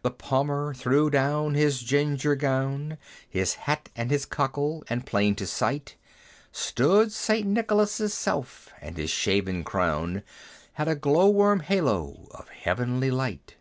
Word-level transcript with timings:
The 0.00 0.10
Palmer 0.10 0.72
threw 0.72 1.10
down 1.10 1.52
his 1.52 1.82
ginger 1.82 2.34
gown, 2.34 2.96
His 3.28 3.52
hat 3.52 3.90
and 3.94 4.10
his 4.10 4.24
cockle; 4.24 4.82
and, 4.88 5.04
plain 5.04 5.34
to 5.34 5.46
sight, 5.46 5.94
Stood 6.52 7.12
St. 7.12 7.46
Nicholas' 7.46 8.14
self, 8.14 8.70
and 8.80 8.96
his 8.96 9.10
shaven 9.10 9.64
crown 9.64 10.22
Had 10.72 10.88
a 10.88 10.94
glow 10.96 11.28
worm 11.28 11.60
halo 11.60 12.28
of 12.30 12.48
heavenly 12.48 13.10
light. 13.10 13.56